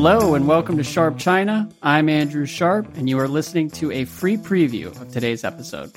[0.00, 1.68] Hello and welcome to Sharp China.
[1.82, 5.88] I'm Andrew Sharp, and you are listening to a free preview of today's episode.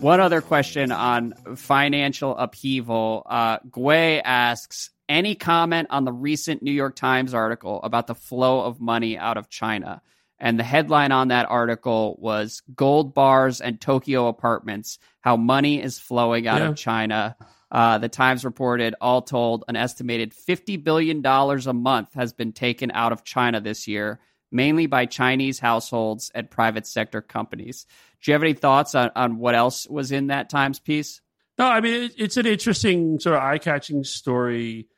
[0.00, 3.22] One other question on financial upheaval.
[3.24, 8.62] Uh, Gui asks any comment on the recent New York Times article about the flow
[8.62, 10.02] of money out of China?
[10.40, 16.00] And the headline on that article was Gold Bars and Tokyo Apartments How Money is
[16.00, 16.68] Flowing Out yeah.
[16.70, 17.36] of China.
[17.70, 22.90] Uh, the Times reported, all told, an estimated $50 billion a month has been taken
[22.92, 24.20] out of China this year,
[24.52, 27.86] mainly by Chinese households and private sector companies.
[28.22, 31.20] Do you have any thoughts on, on what else was in that Times piece?
[31.58, 34.88] No, I mean, it, it's an interesting, sort of eye catching story.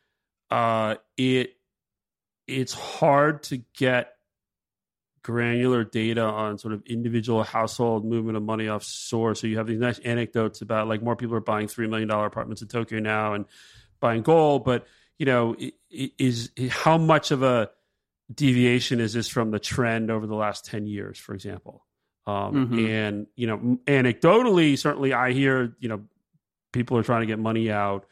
[0.50, 1.54] Uh, it
[2.46, 4.12] It's hard to get
[5.28, 9.34] granular data on sort of individual household movement of money offshore.
[9.34, 12.24] So you have these nice anecdotes about like more people are buying three million dollar
[12.24, 13.44] apartments in Tokyo now and
[14.00, 14.86] buying gold, but
[15.18, 15.54] you know,
[15.90, 17.68] is how much of a
[18.32, 21.84] deviation is this from the trend over the last ten years, for example?
[22.26, 22.86] Um, mm-hmm.
[22.86, 26.04] And you know, anecdotally, certainly I hear you know
[26.72, 28.06] people are trying to get money out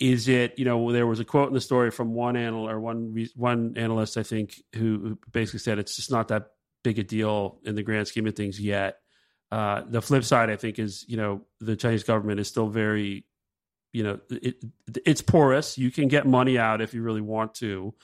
[0.00, 2.80] is it you know there was a quote in the story from one analyst or
[2.80, 6.46] one one analyst I think who basically said it's just not that
[6.82, 8.98] big a deal in the grand scheme of things yet.
[9.50, 13.24] Uh, the flip side I think is you know the Chinese government is still very
[13.92, 14.56] you know it,
[15.06, 15.78] it's porous.
[15.78, 17.94] You can get money out if you really want to,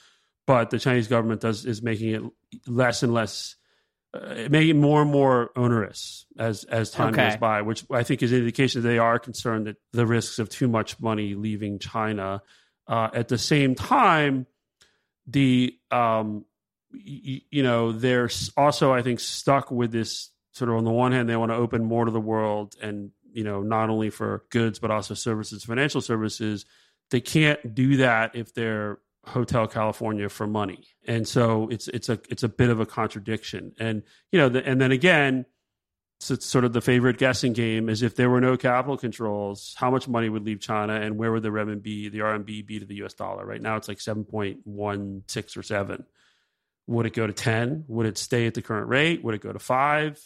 [0.47, 2.23] but the Chinese government does is making it
[2.69, 3.57] less and less
[4.15, 7.31] uh, making it more and more onerous as as time okay.
[7.31, 10.39] goes by, which I think is an indication that they are concerned that the risks
[10.39, 12.43] of too much money leaving China.
[12.87, 14.47] Uh, at the same time,
[15.27, 16.45] the um,
[16.93, 21.11] y- you know they're also I think stuck with this sort of on the one
[21.11, 24.45] hand they want to open more to the world and you know not only for
[24.51, 26.65] goods but also services, financial services.
[27.11, 32.19] They can't do that if they're Hotel California for money, and so it's it's a
[32.29, 33.73] it's a bit of a contradiction.
[33.79, 34.03] And
[34.33, 35.47] you know, the, and then again,
[36.21, 39.75] so it's sort of the favorite guessing game is if there were no capital controls,
[39.77, 42.87] how much money would leave China, and where would the renminbi, the RMB, be to
[42.87, 43.15] the U.S.
[43.15, 43.45] dollar?
[43.45, 46.05] Right now, it's like seven point one six or seven.
[46.87, 47.85] Would it go to ten?
[47.89, 49.25] Would it stay at the current rate?
[49.25, 50.19] Would it go to five?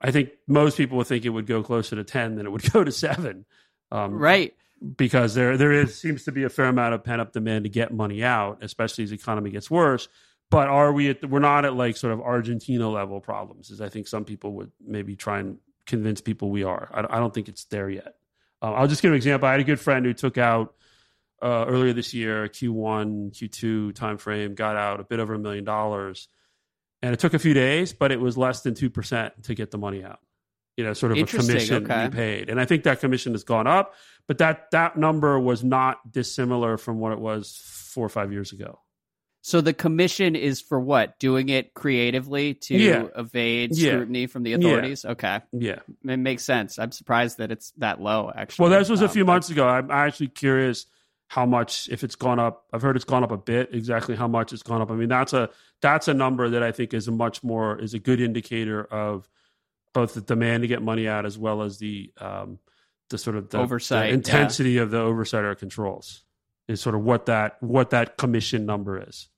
[0.00, 2.72] I think most people would think it would go closer to ten than it would
[2.72, 3.46] go to seven.
[3.90, 4.54] Um, right
[4.96, 7.70] because there there is seems to be a fair amount of pent up demand to
[7.70, 10.08] get money out, especially as the economy gets worse.
[10.50, 11.10] But are we?
[11.10, 14.52] At, we're not at like sort of Argentina level problems, as I think some people
[14.54, 16.90] would maybe try and convince people we are.
[16.92, 18.16] I, I don't think it's there yet.
[18.60, 19.48] Uh, I'll just give an example.
[19.48, 20.74] I had a good friend who took out
[21.42, 26.28] uh, earlier this year, Q1, Q2 timeframe, got out a bit over a million dollars,
[27.02, 29.70] and it took a few days, but it was less than two percent to get
[29.70, 30.20] the money out
[30.76, 32.08] you know, sort of a commission okay.
[32.10, 32.48] paid.
[32.48, 33.94] And I think that commission has gone up,
[34.26, 38.52] but that that number was not dissimilar from what it was four or five years
[38.52, 38.80] ago.
[39.44, 41.18] So the commission is for what?
[41.18, 43.06] Doing it creatively to yeah.
[43.16, 45.02] evade scrutiny from the authorities?
[45.04, 45.10] Yeah.
[45.10, 45.40] Okay.
[45.50, 45.78] Yeah.
[46.04, 46.78] It makes sense.
[46.78, 48.68] I'm surprised that it's that low, actually.
[48.68, 49.66] Well, this was um, a few months ago.
[49.66, 50.86] I'm actually curious
[51.26, 52.66] how much if it's gone up.
[52.72, 53.74] I've heard it's gone up a bit.
[53.74, 54.92] Exactly how much it's gone up.
[54.92, 55.50] I mean, that's a
[55.80, 59.28] that's a number that I think is a much more is a good indicator of
[59.92, 62.58] both the demand to get money out as well as the um,
[63.10, 64.82] the sort of the, oversight the intensity yeah.
[64.82, 66.24] of the oversight or controls
[66.68, 69.28] is sort of what that what that commission number is.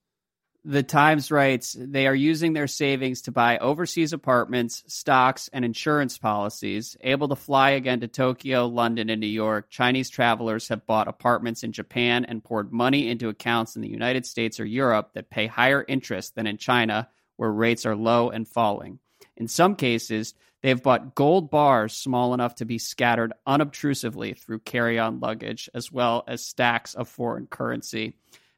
[0.66, 6.16] The Times writes they are using their savings to buy overseas apartments, stocks, and insurance
[6.16, 6.96] policies.
[7.02, 11.64] Able to fly again to Tokyo, London, and New York, Chinese travelers have bought apartments
[11.64, 15.46] in Japan and poured money into accounts in the United States or Europe that pay
[15.46, 19.00] higher interest than in China, where rates are low and falling.
[19.36, 24.60] In some cases, they have bought gold bars small enough to be scattered unobtrusively through
[24.60, 28.14] carry on luggage, as well as stacks of foreign currency.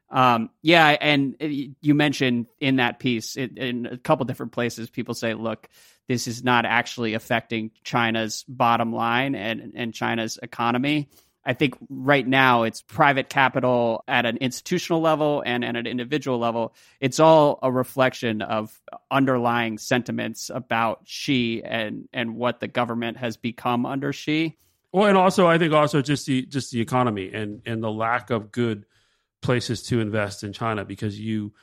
[0.09, 5.33] Um, yeah, and you mentioned in that piece, in a couple different places, people say,
[5.33, 5.67] look,
[6.07, 11.09] this is not actually affecting China's bottom line and, and China's economy.
[11.47, 16.37] I think right now it's private capital at an institutional level and, at an individual
[16.39, 16.75] level.
[16.99, 23.37] It's all a reflection of underlying sentiments about Xi and and what the government has
[23.37, 24.57] become under Xi.
[24.91, 28.29] Well, and also I think also just the just the economy and and the lack
[28.29, 28.85] of good
[29.41, 31.53] places to invest in China because you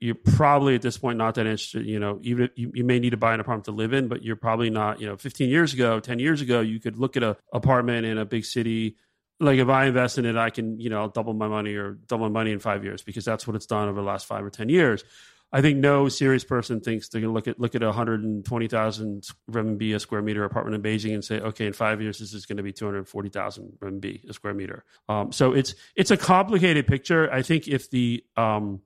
[0.00, 1.86] you're probably at this point not that interested.
[1.86, 4.24] You know, even you, you may need to buy an apartment to live in, but
[4.24, 5.00] you're probably not.
[5.00, 8.18] You know, 15 years ago, 10 years ago, you could look at a apartment in
[8.18, 8.96] a big city
[9.40, 12.28] like if I invest in it, I can, you know, double my money or double
[12.28, 14.50] my money in five years because that's what it's done over the last five or
[14.50, 15.04] 10 years.
[15.50, 19.22] I think no serious person thinks they're going to look at look at a 120,000
[19.50, 22.44] RMB a square meter apartment in Beijing and say, okay, in five years this is
[22.44, 24.84] going to be 240,000 RMB a square meter.
[25.08, 27.32] Um, so it's it's a complicated picture.
[27.32, 28.82] I think if the um,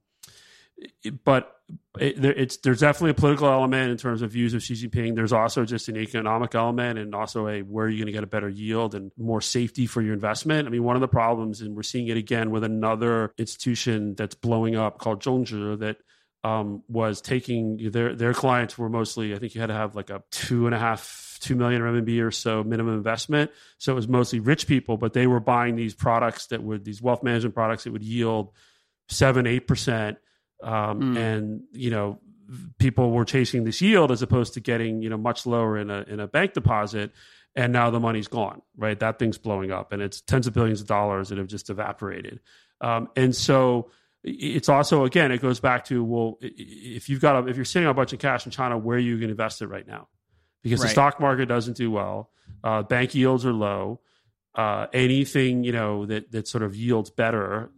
[1.24, 1.56] but
[1.98, 5.14] it, it's there's definitely a political element in terms of views of Xi Jinping.
[5.14, 8.24] There's also just an economic element and also a where are you going to get
[8.24, 10.66] a better yield and more safety for your investment.
[10.66, 14.34] I mean, one of the problems, and we're seeing it again with another institution that's
[14.34, 15.96] blowing up called Zhongzhi that
[16.44, 20.10] um, was taking their their clients were mostly I think you had to have like
[20.10, 23.50] a two and a half two million RMB or so minimum investment.
[23.78, 27.02] So it was mostly rich people, but they were buying these products that would these
[27.02, 28.52] wealth management products that would yield
[29.08, 30.18] seven eight percent
[30.62, 31.16] um, mm.
[31.18, 32.18] and you know
[32.78, 36.04] people were chasing this yield as opposed to getting you know much lower in a
[36.08, 37.12] in a bank deposit.
[37.54, 38.98] And now the money's gone right?
[38.98, 42.40] That thing's blowing up and it's tens of billions of dollars that have just evaporated.
[42.80, 43.90] Um, and so
[44.24, 47.86] it's also again it goes back to well if you've got a, if you're sitting
[47.86, 49.86] on a bunch of cash in china where are you going to invest it right
[49.86, 50.08] now?
[50.62, 50.86] Because right.
[50.86, 52.30] the stock market doesn't do well.
[52.62, 54.00] Uh, bank yields are low.
[54.54, 57.70] Uh, anything you know that that sort of yields better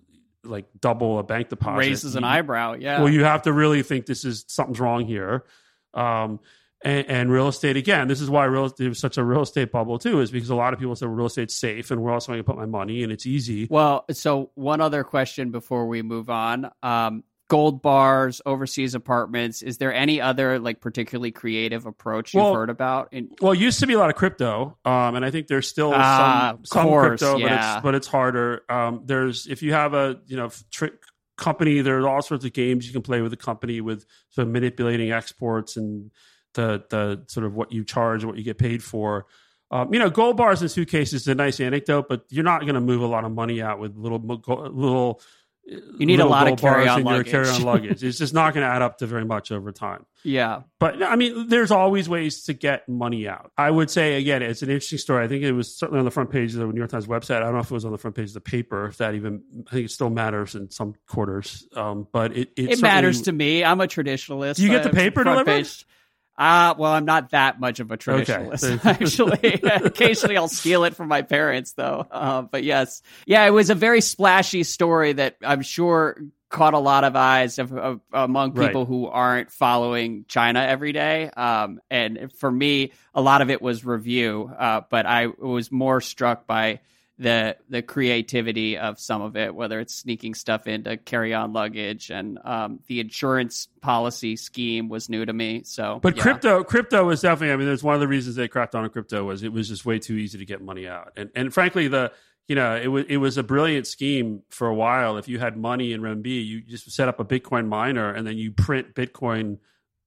[0.45, 2.75] like double a bank deposit raises an eyebrow.
[2.75, 3.01] Yeah.
[3.01, 5.45] Well, you have to really think this is something's wrong here.
[5.93, 6.41] Um,
[6.85, 8.09] and, and, real estate again.
[8.09, 10.55] This is why real estate was such a real estate bubble too, is because a
[10.55, 12.67] lot of people say well, real estate's safe, and we're also going to put my
[12.67, 13.67] money, and it's easy.
[13.71, 16.71] Well, so one other question before we move on.
[16.83, 17.25] Um,
[17.55, 19.63] gold bars, overseas apartments.
[19.63, 23.11] Is there any other like particularly creative approach you've well, heard about?
[23.13, 25.69] In- well, it used to be a lot of crypto, um, and I think there's
[25.69, 27.47] still uh, some, some course, crypto, yeah.
[27.47, 28.63] but it's but it's harder.
[28.69, 30.95] Um, there's if you have a you know trick
[31.37, 34.53] company, there's all sorts of games you can play with a company with sort of
[34.53, 36.11] manipulating exports and
[36.55, 39.27] the the sort of what you charge what you get paid for.
[39.71, 42.75] Um, you know, gold bars and suitcases is a nice anecdote, but you're not going
[42.75, 45.21] to move a lot of money out with little little
[45.67, 47.31] you need a lot of carry on luggage.
[47.31, 48.05] carry on luggage.
[48.05, 50.05] It's just not going to add up to very much over time.
[50.23, 50.63] Yeah.
[50.79, 53.51] But I mean, there's always ways to get money out.
[53.57, 55.25] I would say, again, it's an interesting story.
[55.25, 57.37] I think it was certainly on the front page of the New York Times website.
[57.37, 59.15] I don't know if it was on the front page of the paper, if that
[59.15, 61.67] even, I think it still matters in some quarters.
[61.75, 63.65] Um, but it, it, it matters to me.
[63.65, 64.57] I'm a traditionalist.
[64.57, 65.47] Do You get the paper delivered?
[65.47, 65.87] Page.
[66.37, 68.91] Uh, well, I'm not that much of a traditionalist, okay.
[69.05, 69.61] actually.
[69.87, 72.07] Occasionally I'll steal it from my parents, though.
[72.11, 73.03] Uh, but yes.
[73.27, 77.59] Yeah, it was a very splashy story that I'm sure caught a lot of eyes
[77.59, 78.89] of, of, among people right.
[78.89, 81.29] who aren't following China every day.
[81.31, 86.01] Um, and for me, a lot of it was review, uh, but I was more
[86.01, 86.81] struck by
[87.19, 92.11] the the creativity of some of it, whether it's sneaking stuff into carry on luggage
[92.11, 95.63] and um, the insurance policy scheme was new to me.
[95.65, 96.23] So, but yeah.
[96.23, 97.53] crypto crypto was definitely.
[97.53, 99.87] I mean, there's one of the reasons they cracked on crypto was it was just
[99.87, 102.11] way too easy to get money out, and and frankly the
[102.49, 105.17] you know it was it was a brilliant scheme for a while.
[105.17, 108.37] If you had money in RMB, you just set up a Bitcoin miner and then
[108.37, 109.59] you print Bitcoin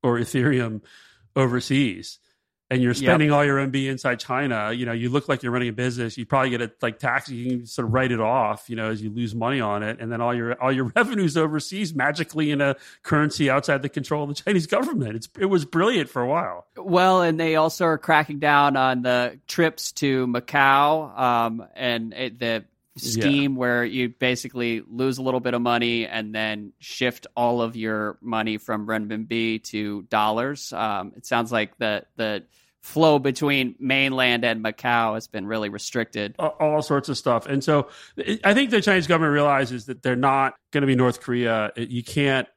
[0.04, 0.82] or Ethereum
[1.38, 2.20] overseas
[2.70, 3.38] and you're spending yep.
[3.38, 6.18] all your MB inside China, you know, you look like you're running a business.
[6.18, 7.30] You probably get a like tax.
[7.30, 10.00] You can sort of write it off, you know, as you lose money on it,
[10.02, 14.24] and then all your all your revenues overseas magically in a currency outside the control
[14.24, 15.16] of the Chinese government.
[15.16, 16.68] It's it was brilliant for a while.
[16.76, 22.40] Well, and they also are cracking down on the trips to Macau, um, and it,
[22.40, 22.66] the
[22.98, 23.58] scheme yeah.
[23.58, 28.18] where you basically lose a little bit of money and then shift all of your
[28.22, 30.74] money from renminbi to dollars.
[30.74, 32.44] Um, it sounds like the the
[32.82, 36.36] flow between mainland and Macau has been really restricted.
[36.40, 37.90] All sorts of stuff, and so
[38.44, 41.72] I think the Chinese government realizes that they're not going to be North Korea.
[41.76, 42.48] You can't.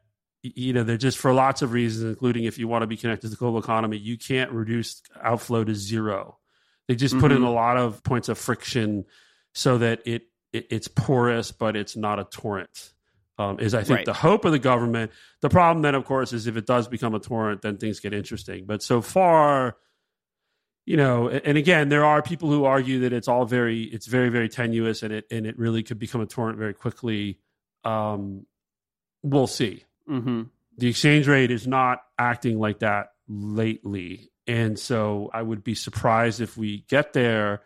[0.43, 3.27] You know, they're just for lots of reasons, including if you want to be connected
[3.27, 6.39] to the global economy, you can't reduce outflow to zero.
[6.89, 7.21] They just mm-hmm.
[7.21, 7.47] put in mm-hmm.
[7.47, 9.05] a lot of points of friction
[9.53, 12.93] so that it it, it's porous, but it's not a torrent.
[13.39, 14.05] Um, is I think right.
[14.05, 15.13] the hope of the government.
[15.41, 18.13] The problem then, of course, is if it does become a torrent, then things get
[18.13, 18.67] interesting.
[18.67, 19.77] But so far,
[20.85, 24.29] you know, and again, there are people who argue that it's all very, it's very,
[24.29, 27.39] very tenuous, and it and it really could become a torrent very quickly.
[27.83, 28.45] Um,
[29.23, 29.85] we'll see.
[30.07, 30.43] Mm-hmm.
[30.77, 36.43] The exchange rate is not acting like that lately, and so I would be surprised
[36.43, 37.63] if we get there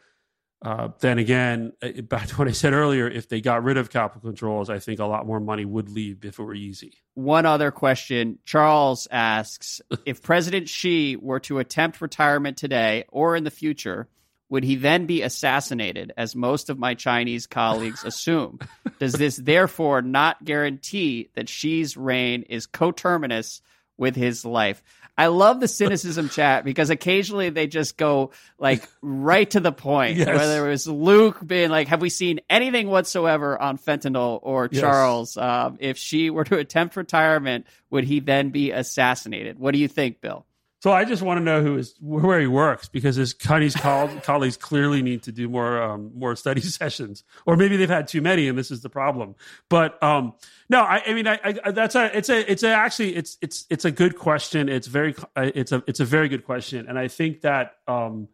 [0.65, 3.91] uh, then again, uh, back to what I said earlier, if they got rid of
[3.91, 6.95] capital controls, I think a lot more money would leave if it were easy.
[7.15, 8.39] One other question.
[8.45, 14.09] Charles asks If President Xi were to attempt retirement today or in the future,
[14.49, 18.59] would he then be assassinated, as most of my Chinese colleagues assume?
[18.99, 23.61] Does this therefore not guarantee that Xi's reign is coterminous
[23.99, 24.83] with his life?
[25.17, 30.17] I love the Sinocism chat because occasionally they just go like right to the point.
[30.17, 30.29] Yes.
[30.29, 34.81] Whether it was Luke being like, "Have we seen anything whatsoever on fentanyl?" or yes.
[34.81, 39.59] Charles, um, if Xi were to attempt retirement, would he then be assassinated?
[39.59, 40.47] What do you think, Bill?
[40.85, 43.75] So I just want to know who is where he works because his Chinese
[44.23, 48.21] colleagues clearly need to do more um, more study sessions, or maybe they've had too
[48.21, 49.35] many and this is the problem.
[49.71, 50.35] But um,
[50.69, 53.65] no, I, I mean, I, I, that's a it's a it's a actually it's it's
[53.71, 54.69] it's a good question.
[54.69, 58.29] It's very it's a it's a very good question, and I think that um,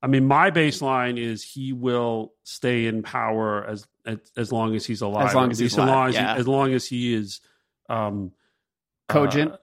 [0.00, 4.86] I mean, my baseline is he will stay in power as as, as long as
[4.86, 5.30] he's alive.
[5.30, 6.34] As long as he's alive, as long as, yeah.
[6.34, 7.40] he, as long as he is
[7.88, 8.30] um,
[9.08, 9.54] cogent.
[9.54, 9.56] Uh,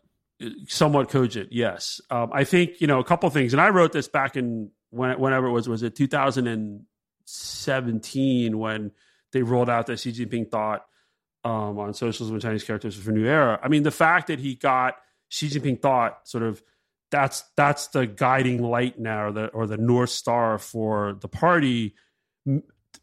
[0.67, 1.49] somewhat cogent.
[1.51, 4.71] Yes, um, I think you know a couple things, and I wrote this back in
[4.89, 8.91] when, whenever it was was it 2017 when
[9.31, 10.85] they rolled out the Xi Jinping thought
[11.43, 13.59] um, on socialism and Chinese characters for new era.
[13.61, 14.95] I mean, the fact that he got
[15.29, 16.61] Xi Jinping thought sort of
[17.11, 21.95] that's that's the guiding light now, or the or the north star for the party.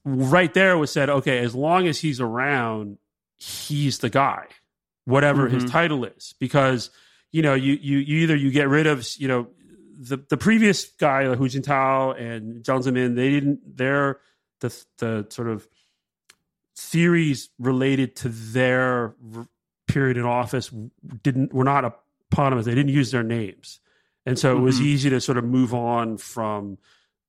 [0.05, 2.99] Right there was said, okay, as long as he's around,
[3.37, 4.47] he's the guy,
[5.05, 5.61] whatever mm-hmm.
[5.61, 6.91] his title is, because
[7.33, 9.49] you know, you, you, you either you get rid of, you know,
[9.99, 14.19] the, the previous guy, like Hu Jintao and Jiang Zemin, they didn't, they're
[14.61, 15.69] the, the sort of
[16.77, 19.15] theories related to their
[19.87, 20.71] period in office
[21.23, 21.85] didn't, were not
[22.33, 22.65] eponymous.
[22.65, 23.81] They didn't use their names.
[24.25, 24.87] And so it was mm-hmm.
[24.87, 26.79] easy to sort of move on from,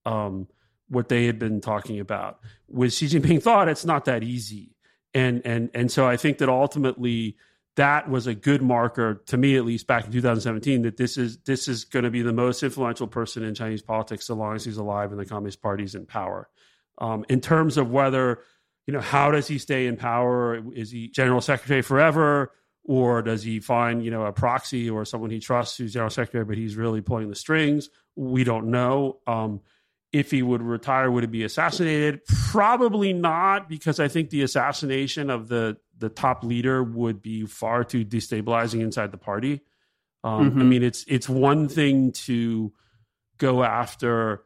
[0.05, 0.47] um,
[0.87, 2.39] what they had been talking about.
[2.67, 4.75] With Xi Jinping thought, it's not that easy.
[5.13, 7.37] And, and, and so I think that ultimately,
[7.77, 11.37] that was a good marker to me at least back in 2017 that this is
[11.39, 14.65] this is going to be the most influential person in Chinese politics so long as
[14.65, 16.49] he's alive and the Communist Party's in power.
[16.97, 18.39] Um, in terms of whether
[18.87, 20.61] you know how does he stay in power?
[20.73, 22.51] Is he general secretary forever,
[22.83, 26.43] or does he find you know a proxy or someone he trusts who's general secretary
[26.43, 27.89] but he's really pulling the strings?
[28.15, 29.19] We don't know.
[29.25, 29.61] Um,
[30.11, 32.25] if he would retire, would it be assassinated?
[32.25, 37.85] Probably not, because I think the assassination of the the top leader would be far
[37.85, 39.61] too destabilizing inside the party.
[40.23, 40.59] Um, mm-hmm.
[40.59, 42.73] I mean, it's it's one thing to
[43.37, 44.43] go after.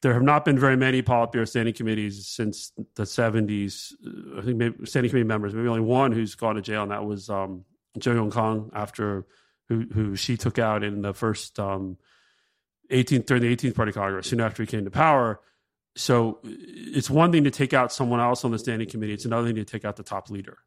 [0.00, 3.94] There have not been very many Politburo standing committees since the seventies.
[4.04, 6.90] Uh, I think maybe standing committee members, maybe only one who's gone to jail, and
[6.90, 7.64] that was um,
[7.98, 9.26] Zhou Yongkang after
[9.68, 11.98] who who she took out in the first um,
[12.90, 15.40] 18th during the 18th Party Congress, soon after he came to power.
[15.94, 19.12] So it's one thing to take out someone else on the standing committee.
[19.12, 20.58] It's another thing to take out the top leader,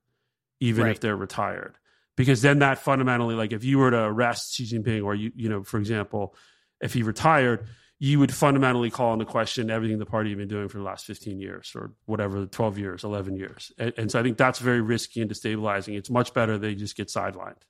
[0.59, 0.91] even right.
[0.91, 1.77] if they're retired,
[2.15, 5.49] because then that fundamentally, like if you were to arrest Xi Jinping, or you, you
[5.49, 6.35] know, for example,
[6.81, 7.67] if he retired,
[7.99, 11.05] you would fundamentally call into question everything the party had been doing for the last
[11.05, 13.71] 15 years or whatever, 12 years, 11 years.
[13.77, 15.97] And, and so I think that's very risky and destabilizing.
[15.97, 17.61] It's much better they just get sidelined.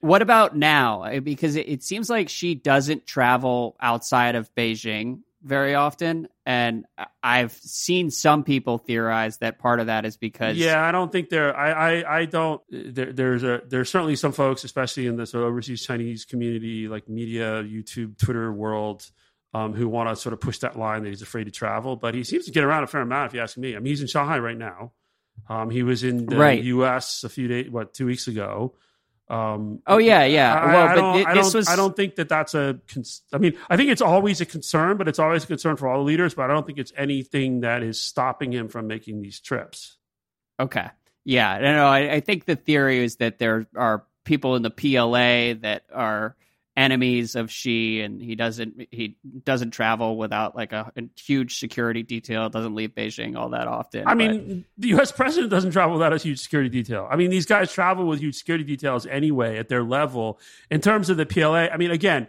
[0.00, 1.20] What about now?
[1.20, 6.28] Because it, it seems like Xi doesn't travel outside of Beijing very often.
[6.48, 6.86] And
[7.22, 11.28] I've seen some people theorize that part of that is because yeah, I don't think
[11.28, 11.54] there.
[11.54, 12.62] I I, I don't.
[12.70, 16.88] There, there's a there's certainly some folks, especially in the sort of overseas Chinese community,
[16.88, 19.04] like media, YouTube, Twitter world,
[19.52, 21.96] um, who want to sort of push that line that he's afraid to travel.
[21.96, 23.76] But he seems to get around a fair amount, if you ask me.
[23.76, 24.92] I mean, he's in Shanghai right now.
[25.50, 26.64] Um, he was in the right.
[26.64, 27.24] U.S.
[27.24, 28.74] a few days, what, two weeks ago.
[29.30, 30.54] Um, oh yeah, yeah.
[30.54, 31.68] I, well, I, but I this don't, was.
[31.68, 32.80] I don't think that that's a.
[33.32, 35.98] I mean, I think it's always a concern, but it's always a concern for all
[35.98, 36.34] the leaders.
[36.34, 39.98] But I don't think it's anything that is stopping him from making these trips.
[40.58, 40.86] Okay.
[41.24, 41.58] Yeah.
[41.58, 41.86] No, no.
[41.86, 46.36] I, I think the theory is that there are people in the PLA that are
[46.78, 52.04] enemies of Xi, and he doesn't he doesn't travel without like a, a huge security
[52.04, 52.48] detail.
[52.48, 54.06] Doesn't leave Beijing all that often.
[54.06, 54.16] I but.
[54.16, 55.10] mean, the U.S.
[55.10, 57.08] president doesn't travel without a huge security detail.
[57.10, 60.38] I mean, these guys travel with huge security details anyway at their level.
[60.70, 62.28] In terms of the PLA, I mean, again.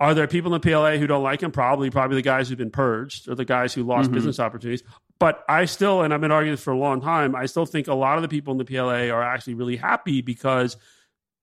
[0.00, 1.52] Are there people in the PLA who don't like him?
[1.52, 4.14] Probably, probably the guys who've been purged or the guys who lost mm-hmm.
[4.14, 4.82] business opportunities.
[5.20, 7.86] But I still, and I've been arguing this for a long time, I still think
[7.86, 10.76] a lot of the people in the PLA are actually really happy because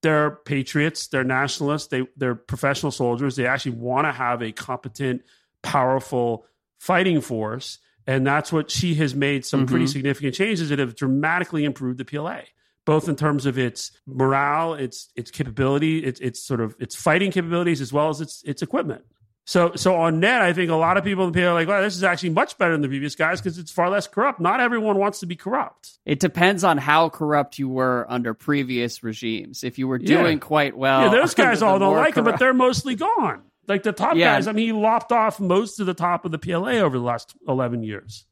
[0.01, 3.35] they're patriots, they're nationalists, they they're professional soldiers.
[3.35, 5.23] They actually want to have a competent,
[5.61, 6.45] powerful
[6.79, 9.69] fighting force, and that's what Xi has made some mm-hmm.
[9.69, 12.41] pretty significant changes that have dramatically improved the PLA,
[12.85, 17.31] both in terms of its morale, its its capability, its its sort of its fighting
[17.31, 19.03] capabilities, as well as its its equipment.
[19.45, 21.81] So, so on net, I think a lot of people in the are like, "Well,
[21.81, 24.59] this is actually much better than the previous guys because it's far less corrupt." Not
[24.59, 25.97] everyone wants to be corrupt.
[26.05, 29.63] It depends on how corrupt you were under previous regimes.
[29.63, 30.45] If you were doing yeah.
[30.45, 32.17] quite well, yeah, those guys all don't like corrupt.
[32.17, 33.41] him, but they're mostly gone.
[33.67, 34.35] Like the top yeah.
[34.35, 37.03] guys, I mean, he lopped off most of the top of the PLA over the
[37.03, 38.25] last eleven years.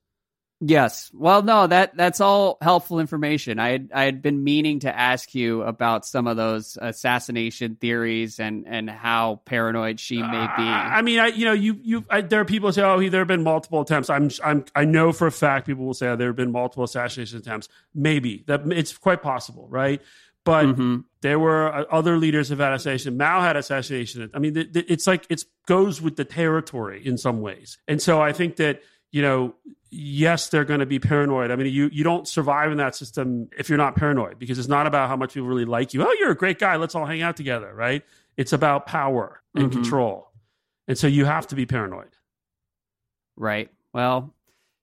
[0.62, 1.10] Yes.
[1.13, 3.60] Well, no, that that's all helpful information.
[3.60, 8.42] I had I had been meaning to ask you about some of those assassination theories
[8.42, 10.63] and and how paranoid Xi may be.
[10.63, 13.00] Uh, I mean, I you know you you I, there are people who say, oh,
[13.10, 14.10] there have been multiple attempts.
[14.10, 16.84] I'm I'm I know for a fact people will say oh, there have been multiple
[16.84, 17.70] assassination attempts.
[17.96, 20.01] Maybe that it's quite possible, right?
[20.44, 20.98] But Mm-hmm.
[21.22, 23.18] there were uh, other leaders of assassination.
[23.18, 24.30] Mao had assassination.
[24.34, 27.78] I mean, th- th- it's like it goes with the territory in some ways.
[27.88, 29.56] And so I think that you know,
[29.89, 31.51] yes, they're going to be paranoid.
[31.51, 34.67] I mean, you you don't survive in that system if you're not paranoid because it's
[34.67, 36.03] not about how much people really like you.
[36.03, 36.75] Oh, you're a great guy.
[36.77, 38.03] Let's all hang out together, right?
[38.38, 39.74] It's about power and Mhm.
[39.74, 40.31] control,
[40.88, 42.15] and so you have to be paranoid.
[43.36, 43.69] Right.
[43.93, 44.34] Well,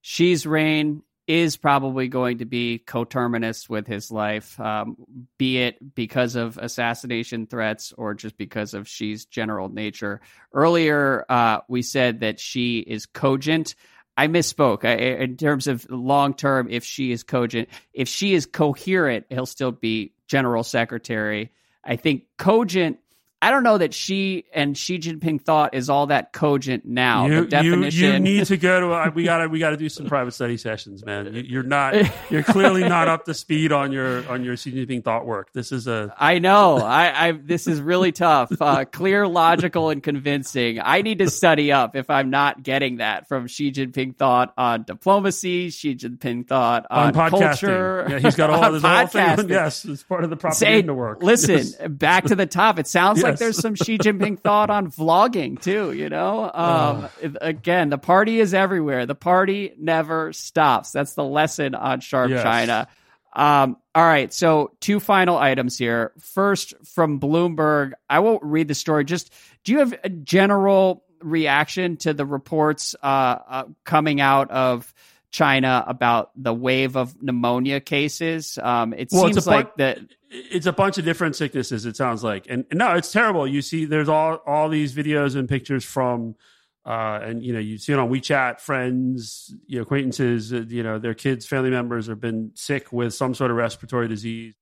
[0.02, 4.96] Xi's reign is probably going to be coterminous with his life, um,
[5.38, 10.20] be it because of assassination threats or just because of she's general nature.
[10.52, 13.74] Earlier, uh, we said that she is cogent.
[14.16, 16.68] I misspoke I, in terms of long term.
[16.70, 21.52] If Xi is cogent, if she is coherent, he'll still be general secretary.
[21.84, 22.98] I think cogent.
[23.42, 27.26] I don't know that she and Xi Jinping thought is all that cogent now.
[27.26, 28.04] you, the definition.
[28.04, 29.12] you, you need to go to.
[29.14, 31.34] We got to we got to do some private study sessions, man.
[31.34, 31.94] You, you're not.
[32.30, 35.52] You're clearly not up to speed on your on your Xi Jinping thought work.
[35.52, 36.14] This is a.
[36.18, 36.78] I know.
[36.78, 38.50] I, I this is really tough.
[38.58, 40.80] Uh, clear, logical, and convincing.
[40.82, 44.84] I need to study up if I'm not getting that from Xi Jinping thought on
[44.84, 48.06] diplomacy, Xi Jinping thought on, on culture.
[48.08, 49.48] Yeah, he's got all this whole thing.
[49.56, 51.22] Yes, it's part of the Say, propaganda work.
[51.22, 51.76] listen, Yes.
[51.88, 52.78] back to the top.
[52.78, 55.92] It sounds like there's some Xi Jinping thought on vlogging too.
[55.92, 57.08] You know, um,
[57.40, 59.06] again, the party is everywhere.
[59.06, 60.92] The party never stops.
[60.92, 62.42] That's the lesson on Sharp Yes.
[62.42, 62.88] China.
[63.34, 66.12] Um, all right, so two final items here.
[66.18, 69.04] First, from Bloomberg, I won't read the story.
[69.04, 69.30] Just
[69.62, 74.92] do you have a general reaction to the reports uh, uh, coming out of
[75.32, 78.58] China about the wave of pneumonia cases?
[78.62, 79.98] Um, it Well, seems a bu- like that.
[80.30, 81.84] it's a bunch of different sicknesses.
[81.86, 83.46] It sounds like, and, and no, it's terrible.
[83.46, 86.36] You see, there's all all these videos and pictures from,
[86.84, 88.60] uh, and you know, you see it on WeChat.
[88.60, 93.12] Friends, you know, acquaintances, uh, you know, their kids, family members have been sick with
[93.14, 94.54] some sort of respiratory disease.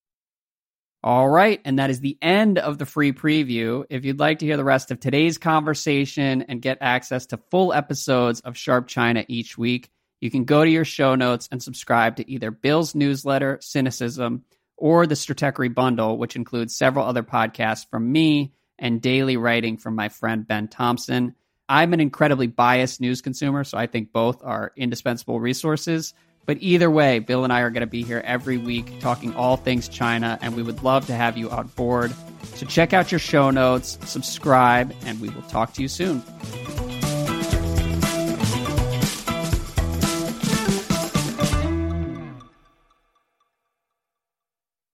[1.02, 3.84] All right, and that is the end of the free preview.
[3.90, 7.74] If you'd like to hear the rest of today's conversation and get access to full
[7.74, 9.90] episodes of Sharp China each week,
[10.24, 14.40] you can go to your show notes and subscribe to either Bill's newsletter, Sinocism,
[14.74, 19.94] or the Stratechery Bundle, which includes several other podcasts from me and daily writing from
[19.94, 21.34] my friend Ben Thompson.
[21.68, 26.14] I'm an incredibly biased news consumer, so I think both are indispensable resources.
[26.46, 29.58] But either way, Bill and I are going to be here every week talking all
[29.58, 32.14] things China, and we would love to have you on board.
[32.54, 36.22] So check out your show notes, subscribe, and we will talk to you soon.